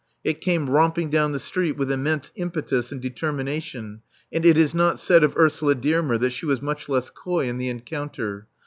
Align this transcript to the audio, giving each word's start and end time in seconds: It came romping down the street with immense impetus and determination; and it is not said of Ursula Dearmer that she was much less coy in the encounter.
It 0.23 0.41
came 0.41 0.67
romping 0.67 1.11
down 1.11 1.31
the 1.31 1.37
street 1.39 1.77
with 1.77 1.91
immense 1.91 2.31
impetus 2.33 2.91
and 2.91 2.99
determination; 2.99 4.01
and 4.33 4.43
it 4.43 4.57
is 4.57 4.73
not 4.73 4.99
said 4.99 5.23
of 5.23 5.37
Ursula 5.37 5.75
Dearmer 5.75 6.17
that 6.17 6.31
she 6.33 6.47
was 6.47 6.59
much 6.59 6.89
less 6.89 7.11
coy 7.11 7.47
in 7.47 7.59
the 7.59 7.69
encounter. 7.69 8.47